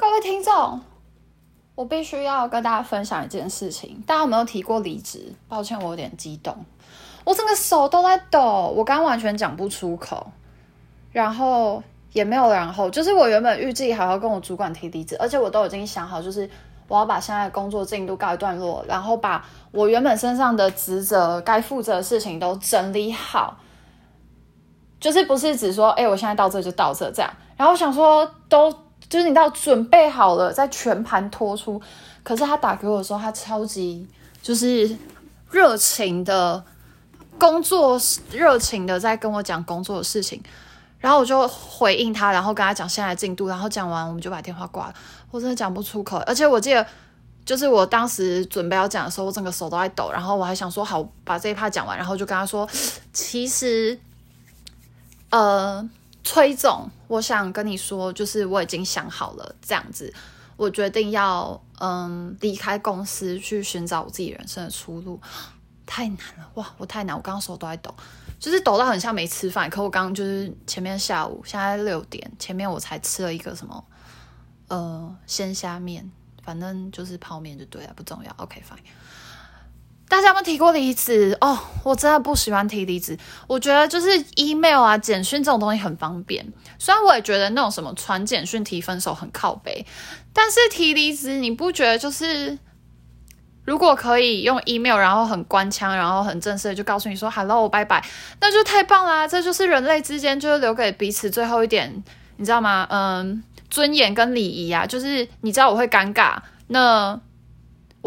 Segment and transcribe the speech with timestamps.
[0.00, 0.80] 各位听众，
[1.74, 4.00] 我必须要跟大家分享一件事情。
[4.06, 5.34] 大家有没有提过离职？
[5.48, 6.56] 抱歉，我有点激动，
[7.24, 10.24] 我整个手都在抖，我刚完全讲不出口，
[11.10, 11.82] 然后
[12.12, 16.48] 也没有然后，就是我原本预计还要跟我主管提离职，而且我都已经想好，就是
[16.86, 23.58] 我要把现在的工作进度告一段落，然后把我原本身上的职责该负责的事情都整理好，
[25.00, 28.72] 就是不是只说，哎，我现在到这就到这这样，然后想说都。
[29.08, 31.80] 就是你到准备好了，再全盘托出。
[32.22, 34.06] 可是他打给我的时候，他超级
[34.42, 34.94] 就是
[35.50, 36.62] 热情的
[37.38, 37.98] 工作，
[38.30, 40.42] 热情的在跟我讲工作的事情。
[40.98, 43.48] 然后我就回应他，然后跟他讲现在进度。
[43.48, 44.94] 然后讲完，我们就把电话挂了。
[45.30, 46.84] 我真的讲不出口，而且我记得，
[47.46, 50.10] 就是我当时准备要讲的时候，我整个手都在抖。
[50.12, 52.68] 然后我还想说，好，把这一趴讲完，然后就跟他说，
[53.12, 53.98] 其实，
[55.30, 55.88] 呃。
[56.30, 60.12] 崔总，我想跟你说，就是我已经想好了，这样子，
[60.58, 65.18] 我决定要嗯离开公司，去寻找我自己人生的出路。
[65.86, 67.94] 太难了，哇，我太难，我刚刚手都在抖，
[68.38, 69.70] 就是抖到很像没吃饭。
[69.70, 73.82] 可我刚刚就是前面下午，现在六点，前面我才吃了一个什么
[74.68, 78.30] 呃鲜虾面，反正就是泡面就对了，不重要。
[78.36, 78.84] OK，fine。
[80.08, 81.58] 大家有没有提过离职哦？
[81.84, 83.16] 我真的不喜欢提离职。
[83.46, 86.46] 我觉得就是 email 啊、简讯这种东西很方便。
[86.78, 89.84] 虽然我也觉得那种什么传简讯提分手很靠背，
[90.32, 92.58] 但是提离职你不觉得就是
[93.66, 98.02] 如果可以用 email，然后很官腔，然后很正式的就告诉你说 hello 拜拜，
[98.40, 99.28] 那就太棒啦！
[99.28, 102.02] 这就是人类之间就是留给彼此最后一点，
[102.38, 102.86] 你知道吗？
[102.88, 107.20] 嗯，尊严跟礼仪啊，就是你知道我会尴尬那。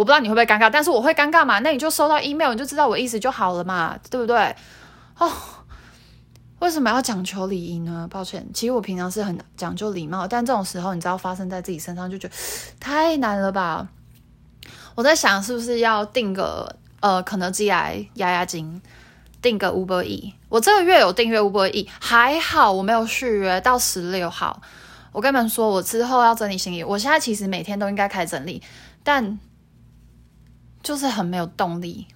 [0.01, 1.59] 我不知道你会不会尴尬，但是我会尴尬嘛？
[1.59, 4.55] 那你就收到 email，你就知道我意思就好了嘛，对不对？
[5.19, 5.31] 哦，
[6.57, 8.07] 为什么要讲求礼仪呢？
[8.09, 12.33] 抱歉，其实我平常是很讲究礼貌，但这种时候你知道发生在自己身上，就觉得
[12.79, 13.87] 太难了吧？
[14.95, 18.81] 我在想是不是要订个呃肯德基来压压惊，
[19.39, 20.33] 订个 Uber E。
[20.49, 24.59] 我这个月有订阅 Uber E，还好我没有续约到十六号。
[25.11, 28.63] 我跟你们说，我之后要整理行李，我现在其实每天都应该开始整理，
[29.03, 29.37] 但。
[30.83, 32.07] 就是很没有动力，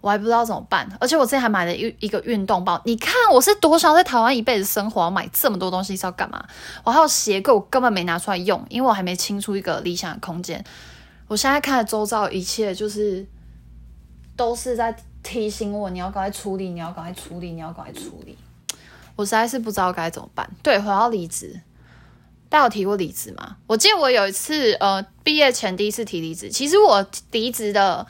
[0.00, 0.88] 我还不知道怎么办。
[1.00, 6.44] 而且我之前还买了一一个运动包，你看我是多想在台湾一辈子生活，买这么多东西是要干嘛？
[6.84, 10.64] 我还有鞋柜，我根本没拿出来用，因为我还没清出一个理想的空间。
[11.28, 13.26] 我现在看周遭一切，就是
[14.36, 18.38] 都是在提醒我，你要赶快处理，你要赶快处理，你要赶快处理。
[19.16, 20.48] 我实在是不知道该怎么办。
[20.62, 21.60] 对，我要离职。
[22.48, 23.56] 大家有提过离职吗？
[23.66, 26.48] 我记得我有一次，呃，毕业前第一次提离职。
[26.48, 28.06] 其实我离职的，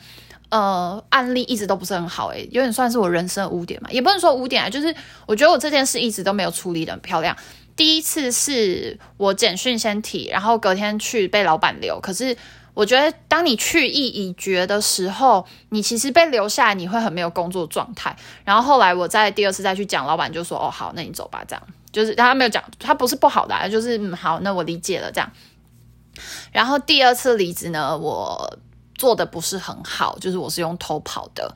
[0.49, 4.93] 呃，案例一直都不是很好，诶，有点算是我人生污点嘛，也不能说污点啊，就是
[5.25, 7.35] 我觉得我这件事一直都没有处理的很漂亮。
[7.75, 11.99] 第一次是我简讯先提，然后隔天去被老板留。
[11.99, 12.35] 可是
[12.73, 18.15] 我觉得，当你去意已决的时候，你其实被留下来，你会很没有工作状态。
[18.45, 21.63] 然后后来我在第二次再去讲，老板就说：“哦，好，那你走吧。”这样。
[21.97, 25.27] 就是他没有讲，他不是不好的，就是嗯好，那我理解了这样。
[26.51, 28.55] 然后第二次离职呢，我
[28.93, 31.51] 做的不是很好，就是我是用偷跑的，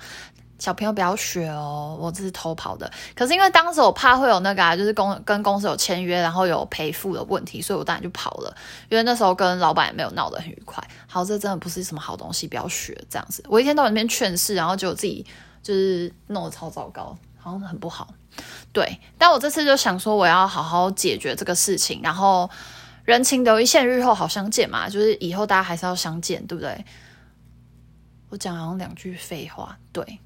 [0.57, 2.91] 小朋友不要学哦，我这是偷跑的。
[3.16, 8.52] 可是因为当时我怕会有那个啊，就是公跟公司有签约，然后有赔付的问题，所以我当然就跑了。
[8.90, 10.84] 因为那时候跟老板也没有闹得很愉快。
[11.06, 13.44] 好，这真的不是什么好东西，不要学这样子。
[13.47, 15.23] 我一天到晚那边劝世，然后就自己
[15.62, 18.08] 就是弄得超糟糕，好像很不好。
[18.73, 22.49] 对，但我这次就想说，我要好好解决这个事情，然后
[23.03, 26.85] 人情留一线，日后好相见嘛，就是以后大家还是要相见，对不对？
[28.29, 29.77] 我讲好像两句废话。
[29.91, 30.19] 对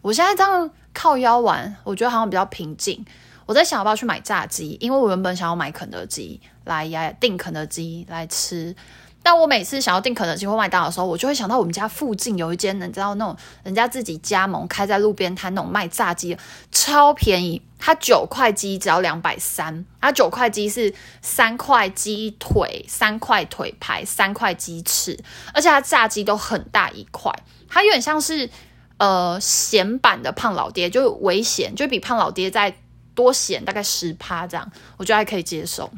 [0.00, 3.04] 我现在这样靠腰玩，我觉得好像比较平静。
[3.46, 8.74] 我在想要不要去买炸鸡，因为我原本想要买肯德基来呀，订肯德基来吃。
[9.22, 16.36] 但我每次想要订肯德基或麦当劳的时候，我就会想到我们家附近有一间，你知道那种人家自己加盟开在路边摊那种卖炸鸡，
[16.70, 17.62] 超便宜。
[17.84, 25.18] 它九块鸡只要两百三，它九块鸡是三块鸡腿、三块腿排、三块鸡翅，
[25.52, 27.32] 而且它炸鸡都很大一块，
[27.68, 28.48] 它有点像是
[28.98, 32.72] 呃咸版的胖老爹，就微咸，就比胖老爹再
[33.16, 35.90] 多咸大概十趴这样，我觉得还可以接受。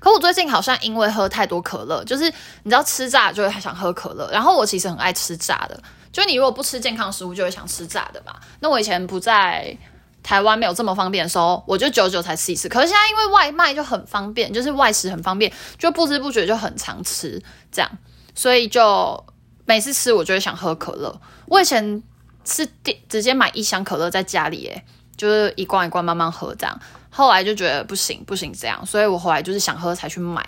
[0.00, 2.24] 可我最近好像因为喝太多可乐，就是
[2.62, 5.80] 你知道吃炸就会想喝可乐，然后我其实很爱吃炸的，
[6.12, 8.34] 就你如果不吃健康食物，就会想吃炸的嘛。
[8.60, 9.76] 那我以前不在
[10.22, 12.68] 台湾没有这么方便的时候，我就久久才吃一次。
[12.68, 17.90] 可是现在因为外卖就很方便，就是外食很方便，就不知不觉就很常吃这样，
[18.34, 19.24] 所以就
[19.64, 21.20] 每次吃我就会想喝可乐。
[21.46, 22.02] 我以前
[22.44, 22.66] 是
[23.08, 24.84] 直接买一箱可乐在家里，诶，
[25.16, 26.80] 就是一罐一罐慢慢喝这样。
[27.14, 30.42] 后来就觉得不行不行这样，所以我后来就是想喝才去买。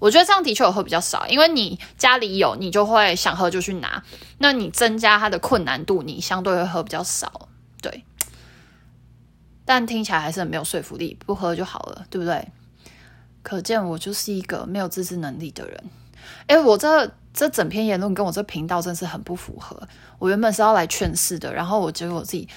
[0.00, 4.02] 我觉得这样的确有喝比较少，因为你家里有，你就会想喝就去拿。
[4.38, 7.48] 那你增加它的困难度，你相对会喝比较少，
[7.80, 8.02] 对。
[9.64, 12.48] 但听起来还是很没有说服力，不喝就好了，对不对？
[13.42, 15.84] 可见我就是一个没有自制能力的人。
[16.48, 19.80] 哎，我这这整篇言论跟我这频道真是很不符合。
[20.18, 22.48] 我原本是要来劝世的，然后我觉得我自己。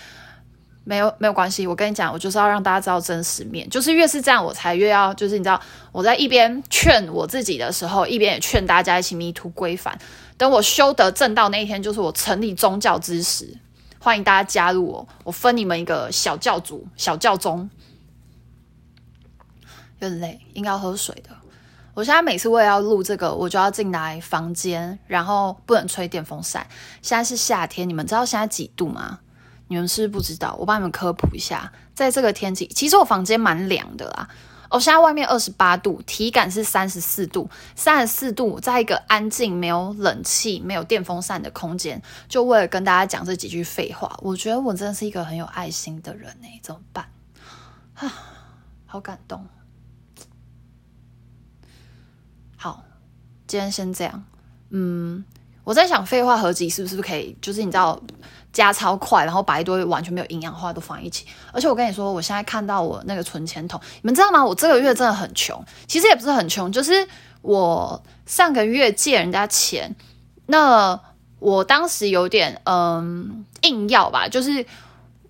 [0.86, 5.60] 没有没有关系，我跟你讲，我就是要让大家知道真实面，就是越是这样，我才越要，就是你知道，
[5.92, 9.98] 我在一边劝我自己的时候，一边也劝大家一起迷途归返。
[10.38, 13.58] 等我修得正道那一天，就是我成立宗教之时，
[14.00, 17.70] 欢迎大家加入我，我分你们一个小教主、小教宗。
[20.00, 21.30] 有点累，应该要喝水的。
[21.94, 26.68] 我现在每次我也要录这个，我就要进来房间，然后不能吹电风扇。
[27.02, 29.20] 现在是夏天，你们知道现在几度吗？
[29.74, 34.30] 你们是不知道，我帮你们科普一下，在这个天气，其实我房间蛮凉的啦。
[34.70, 44.16] 哦，现在外面二十八度，体感是三十四度，三十四度，在一个安静、没有冷气、没有电风扇的空间，就为了跟大家讲这几句废话。
[44.22, 47.06] 我觉得我真的是一个很有爱心的人呢，怎么办？
[47.96, 48.14] 啊，
[48.86, 49.46] 好感动。
[52.56, 52.84] 好，
[53.48, 54.24] 今天先这样。
[54.70, 55.24] 嗯，
[55.64, 58.00] 我在想废话合集是不是可以，就是你知道。
[58.54, 61.26] 加超快，然后把一堆完全没有营养的话都放一起。
[61.52, 64.46] 而且我跟你说，我现在看到我那个存钱筒，你们知道吗？
[64.46, 67.08] 我这个月真的很穷，其实也不是很穷，就是
[67.42, 69.96] 我上个月借人家钱，
[70.46, 70.98] 那
[71.40, 74.64] 我当时有点嗯硬要吧，就是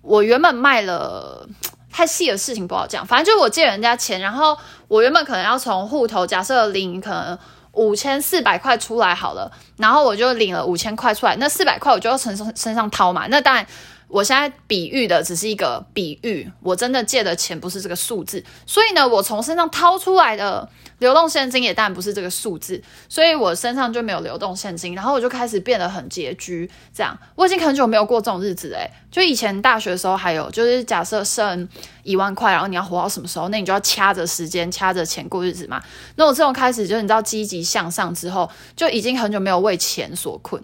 [0.02, 1.48] 我原本卖了
[1.90, 4.56] 太细的事情不好讲，反正就是我借人家钱，然后
[4.86, 7.38] 我原本可能要从户头假设领可能。
[7.74, 13.26] 五千四百块出来好了，然后我就领了五千块出来，那四百块我就要从身上掏嘛。
[13.28, 13.66] 那当然，
[14.08, 20.68] 我现在比喻的只是一个比喻，我真的借的钱不是这个数字，所以呢，我从身上掏出来的。
[20.98, 26.70] 流动现金也当然不是这个数字，所以我身上就没有流动现金，然后我就开始变得很拮据。
[26.94, 31.68] 这样，我已经很久没有过这种日子诶，就以前大学的时候，还有就是假设剩
[32.04, 35.82] 一万块，然后你要活到什么时候，那你就要掐着时间、掐着钱过日子嘛。
[36.14, 40.62] 那我这种开始就是你知道积极向上之后，就已经很久没有为钱所困。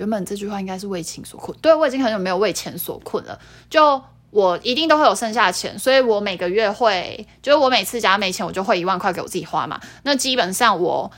[0.00, 3.38] 原本这句话应该是为情所困，对我已经很久没有为钱所困了，
[3.70, 4.02] 就。
[4.32, 9.80] 我一定都会有剩下的钱，所以我每个月会，就是我每次假如没钱，我就会一万块给我自己花嘛。
[10.04, 11.10] 那基本上我，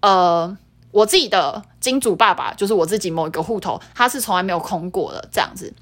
[0.00, 0.58] 呃，
[0.90, 5.72] 我自己的金主爸爸就是我自己某一个户头，他是从来没有空过的，这样子，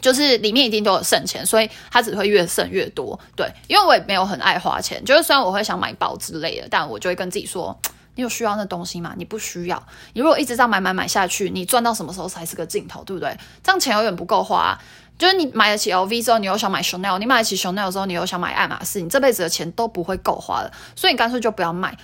[0.00, 3.18] 就是里面一定都有剩钱，所以他只会越剩越多。
[3.34, 7.76] 对，因为我也没有很爱花钱，就是虽然我会想买包之类的，但我就会跟自己说，
[8.14, 9.14] 你有需要那东西吗？
[9.16, 9.82] 你不需要。
[10.12, 13.36] 你如果一直这样买买买下去，你赚到什么时候才是个尽头，对不对？
[13.62, 14.78] 这样钱永远不够花。
[15.16, 19.00] 就是你买得起 LV 之后，你又想买 Chanel；你买得起 Chanel 之后，你又想买爱马仕。
[19.00, 21.96] 你这辈子的钱都不会够花的，所以你干脆就不要买。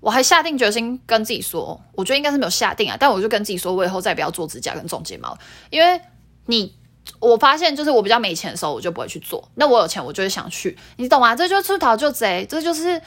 [0.00, 5.36] 我还下定决心跟自己说，我觉得应该是没有下定啊，但我就跟自己说，我以后再不要做指甲跟种睫毛，
[5.68, 6.00] 因为
[6.46, 6.74] 你
[7.18, 9.46] 我发现就是我比较没钱的时候，我就不会去做。
[9.56, 11.36] 那我有钱，我就会想去，你懂吗？
[11.36, 13.02] 这就是出逃就贼，这就是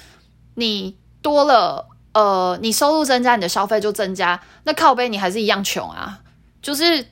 [0.56, 6.20] 你多了 呃，你收入增加，你的消费就增加，那靠背你还是一样穷啊，
[6.62, 7.06] 就是。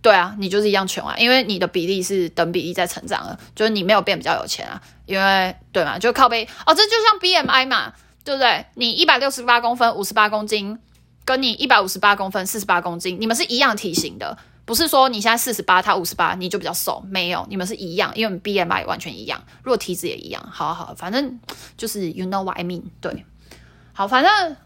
[0.00, 7.92] 对啊，你就是一样穷啊，因为你的比例是等比例在成长了，就是你没有变比较有钱啊，因为对嘛，就靠背哦，这就像 B M I 嘛，
[8.22, 8.64] 对不对？
[8.74, 10.78] 你一百六十八公分，五十八公斤，
[11.24, 21.40] 跟你一百五十八公分，四十八公斤，你们是一样体型的，不是说你现在四十八，他五十八，你就比较瘦，没有，你们是一样，因为 B M I 完全一样，如果体脂也一样，好好，反正
[21.76, 23.24] 就是 you know what I mean，对，
[23.98, 24.56] 好，反正。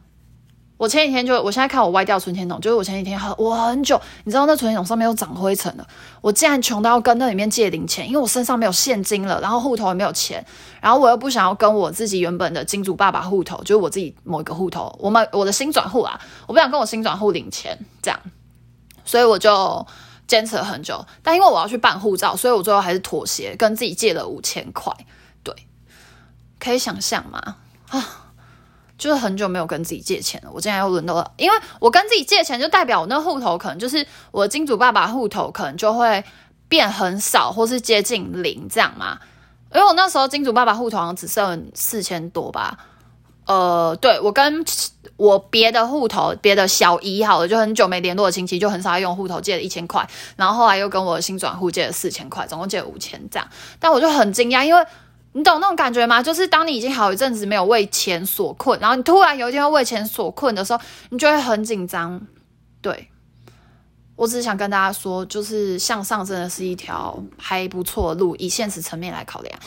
[0.77, 5.87] 我前几天就，我现在看我歪掉存钱筒，就是我前几天很我很久，你知道那存钱筒上面又长灰尘了。
[6.21, 10.45] 我竟然穷到要跟那里面借零钱，因为我身上没有现金了，然后户头也没有钱，
[10.83, 18.21] 然后我又不想要跟我自己原本的金主爸爸户头，就是我自己某一个户头，我们我的新转户啊，我不想跟我新转户领钱，这样，
[19.05, 19.87] 所以我就
[20.27, 21.07] 坚持了很久。
[21.23, 24.93] 但因为我要去办护照，所以我最后还是妥协，跟自己借了五千块。
[25.45, 25.55] 对，
[26.59, 27.57] 可以想象吗？
[27.91, 28.22] 啊！
[29.03, 36.23] 就是很久没有跟自己借钱了，我现在又轮到了，因为我跟自己借钱，就代表我那户头可能就是我金主爸爸户头可能就会
[36.69, 39.19] 变很少，或是接近零这样嘛。
[39.75, 42.79] 因为我那时候金主爸爸户头好像只剩四千多吧。
[43.45, 44.65] 呃，对我跟
[45.17, 53.49] 我别的户头别的小姨好了，就很久没联络的亲戚，就很少用户头借了一千块，然后后来又跟我新转户借了四千块，总共借了五千这样。
[53.81, 54.87] 但我就很惊讶，因为。
[55.33, 56.23] 你懂那种感觉吗？
[56.23, 62.21] 就是当你已经好一阵子没有为钱所困，然后你突然有一天为钱所困的时候，你就会很紧张。
[62.81, 63.09] 对
[64.17, 69.59] 我只是想跟大家说，就是向上真的是一条还不错的路，以现实层面来考量，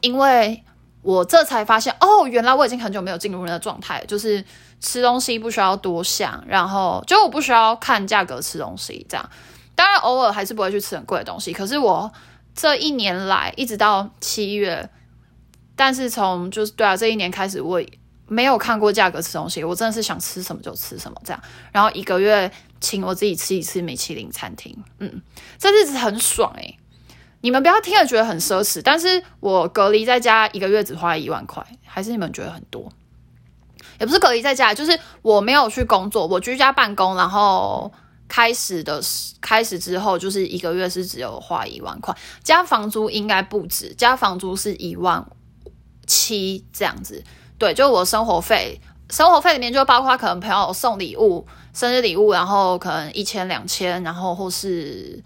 [0.00, 0.62] 因为
[1.02, 4.44] 我这才发现，哦，原来我已经很久没有进入那个状态，就是
[4.80, 9.30] 吃东西不需要多想，然后就我不需要看价格吃东西，这样。
[9.74, 12.10] 当然偶尔还是不会去吃很贵的东西，可是我
[12.54, 14.88] 这一年来一直到七月，
[15.76, 17.80] 但是从就是对啊，这一年开始我
[18.26, 21.40] 没有看过价格吃东西，我真的是想吃什么就吃什么这样。
[21.70, 25.22] 然后一个月请我自己吃一次米其林餐厅，嗯，
[25.58, 26.76] 这日子很爽诶。
[27.42, 32.90] 你们不要听了觉得很奢侈，但是我隔离在家一个月只花了一万块，还是你们觉得很多？
[34.00, 37.92] 也不是隔离在家，就是我没有去工作，我居家办公，然后
[38.26, 39.00] 开始的
[39.40, 45.24] 开始之后，就是一个月是只有花一万块，加房租应该不止，加房租是一万
[46.06, 47.22] 七这样子。
[47.58, 55.22] 对，就我生活费，生活费里面就包括可能朋友送礼物、生日礼物，然后可能一千两千，然后或是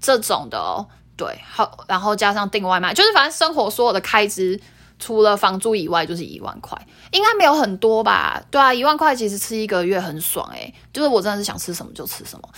[0.00, 0.86] 这种的。
[1.14, 4.58] 对，好，然后加上订外卖，就是反正生活所有的开支，
[4.98, 6.76] 除了房租以外，就是一万块，
[7.12, 8.42] 应该没有很多吧？
[8.50, 12.48] 对啊，一万块其实吃一个月很爽诶，就是我真的是想吃什么就吃什么，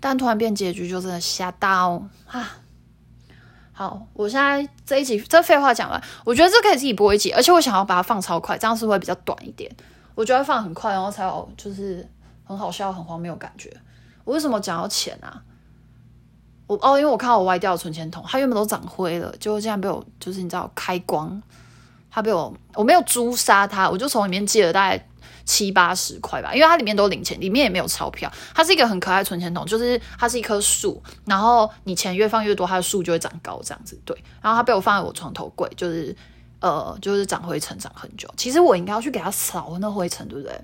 [0.00, 2.56] 但突然变结局就真的吓到啊！
[3.80, 9.74] 好，我现在这一集这废话讲完，我觉得这可以自己播一集，而且我想要把它放超快，这样是会比较短一点。
[10.14, 12.06] 我觉得放很快，然后才有就是
[12.44, 13.74] 很好笑、很荒谬感觉。
[14.24, 15.42] 我为什么讲要钱啊？
[16.66, 21.42] 我哦，因为我看到我歪掉的存钱筒，它原本都长灰了，结果竟然被我就是你知道开光，
[22.10, 25.08] 它被我我没有诛杀他，我就从里面借了大概
[25.44, 36.14] 七八十块吧，因为它里面都零钱，里面也没有钞票，它是一个很可爱存钱筒，就是它是一棵树，然后你钱越放越多，它的树就会长高这样子，对，然后它被我放在我床头柜，就是
[36.60, 40.60] 呃就是长灰尘长很久，其实我应该要去给它扫那灰尘，对不对？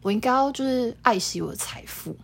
[0.00, 2.16] 我应该要就是爱惜我的财富。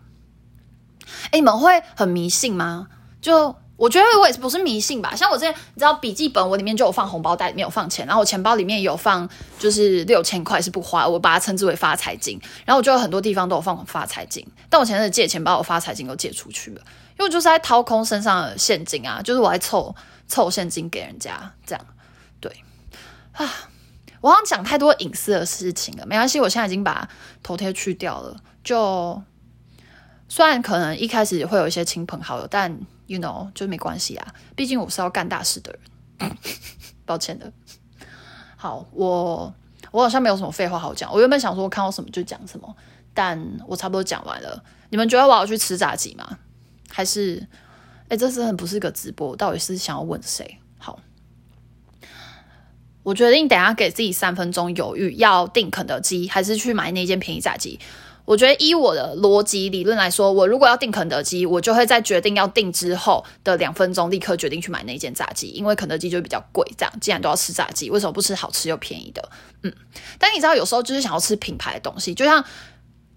[1.27, 2.89] 哎，你们会很迷信吗？
[3.21, 5.15] 就我觉得我也不是迷信吧。
[5.17, 9.29] 像我之前，你知道笔记本我里面就有放红包袋，里面有放钱，然后我钱包里面有放，
[9.59, 12.41] 就是六千块是不花，我把它称之为发财金。
[12.65, 16.81] 然后我就有很多地方都有放发财金，但我前阵借钱把我发财金都借出去了，
[17.13, 19.95] 因为我就是在掏空身上的现金啊，就是我在凑
[20.29, 21.87] 凑现金给人家这样。
[22.41, 22.53] 对
[23.33, 23.53] 啊，
[24.21, 27.09] 我好像讲太多隐私的事情了，没关系，我现在已经把
[27.43, 29.21] 头贴去掉了，就。
[30.27, 32.75] 虽然可能一开始会有一些亲朋好友，但
[33.07, 35.81] you know 就没关系啊，毕竟我是要干大事的人。
[37.05, 37.53] 抱歉的。
[38.57, 39.55] 好，我
[39.91, 41.13] 我好像没有什么废话好讲。
[41.13, 42.75] 我原本想说我看到什么就讲什么，
[43.13, 44.65] 但我差不多讲完了。
[44.91, 46.39] 你们觉得我要去吃炸鸡吗？
[46.89, 47.47] 还是，
[48.09, 50.59] 哎，这是很不是个直播，到底是想要问谁？
[50.79, 51.01] 好，
[53.03, 57.79] 我决定等下给自己三分钟犹豫，要订肯德基还是去买那间便宜炸鸡。
[58.25, 66.67] 我觉得依我的逻辑理论来说，我如果要订肯德基，我就会在决定要订之后的两分钟立刻决定去买那间炸鸡，因为肯德基就比较贵。
[66.79, 69.29] 这样既然都要吃炸鸡，为什么不吃好吃又便宜的？
[69.63, 69.73] 嗯，
[70.19, 72.43] 但你知道有时候就是想要吃品牌的东西，就像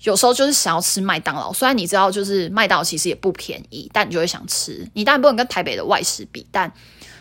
[0.01, 1.53] 有时候就是想要吃麦当劳。
[1.53, 4.85] 虽然你知道就是麦当劳其实也不便宜，但你就会想吃。
[4.93, 6.71] 你当然不能跟台北的外食比，但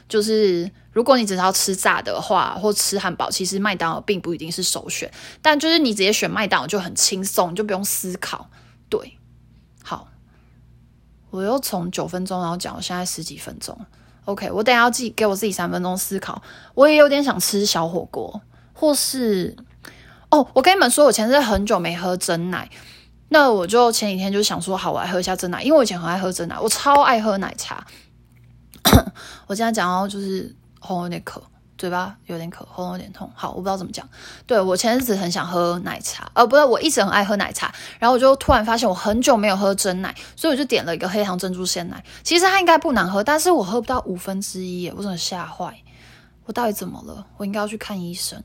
[0.08, 0.70] 就是。
[0.96, 5.12] 如果你只是要吃炸的话，或吃汉堡，其实麦当劳并不一定是首选。
[5.42, 8.48] 但就是你直接选麦当劳就很轻松，就不用思考。
[8.88, 9.18] 对，
[9.84, 10.08] 好，
[11.28, 13.78] 我又从九分钟然后讲我现在十几分钟。
[14.24, 16.42] OK，我等下要自己给我自己三分钟思考。
[16.72, 18.40] 我也有点想吃小火锅，
[18.72, 19.54] 或是
[20.30, 22.70] 哦，我跟你们说，我前阵很久没喝真奶，
[23.28, 27.86] 那我就前几天就想说，好，我来喝一下真奶，因为我以前很爱喝真奶，我超爱喝奶茶。
[29.46, 30.54] 我现在讲到就是。
[30.78, 31.42] 喉咙有点渴，
[31.76, 33.28] 嘴巴有点渴，喉咙有点痛。
[33.34, 34.08] 好，我不知道怎么讲。
[34.46, 37.74] 对我前阵子很想喝奶茶，呃，不是，我一直很爱喝奶茶。
[37.98, 42.04] 然后我就突然发现我很久没有喝真奶，所以我就点了一个黑糖珍珠鲜奶。
[42.22, 45.76] 其实它应该不难喝，但是我喝不到五分之一耶，我真的吓坏。
[46.44, 47.26] 我到底怎么了？
[47.36, 48.40] 我应该要去看医生。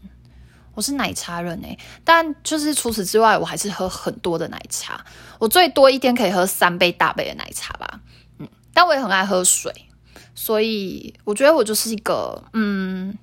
[0.73, 5.05] 我是奶茶人哎，但就是除此之外，我还是喝很多的奶茶。
[5.37, 7.99] 我最多一天可以喝三杯大杯的奶茶吧。
[8.39, 9.71] 嗯，但我也很爱喝水。
[10.33, 13.17] 所以我觉得我就是一个嗯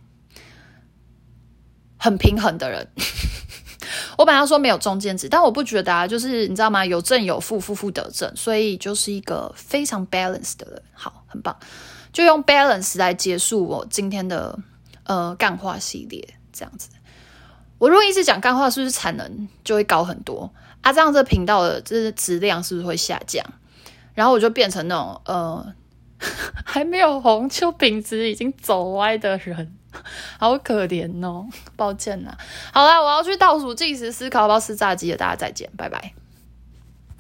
[1.99, 2.87] 很平衡的人。
[4.19, 6.85] 我本来说没有中间值，但我不觉得啊，就是你知道吗？
[6.85, 10.83] 有正有负，负负得正，所以就是一个非常 balance 的人。
[10.93, 11.57] 好，很棒，
[12.13, 14.59] 就用 balance 来结束我今天的
[15.05, 16.35] 呃干话系列。
[16.53, 16.91] 这样子，
[17.79, 20.93] 我如果一直讲干话，是不是产能就会高很多啊？
[20.93, 23.45] 这样这频道的这质量是不是会下降？
[24.15, 25.75] 然后我就变成那种呃。
[26.65, 29.77] 还没有红就品质已经走歪的人，
[30.39, 31.47] 好可怜哦！
[31.77, 32.37] 抱歉啦，
[32.73, 35.17] 好啦，我要去倒数计时思考，要不要吃炸鸡了？
[35.17, 36.13] 大家再见，拜拜。